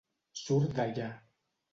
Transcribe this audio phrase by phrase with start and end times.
[0.43, 1.09] Surt d'allà.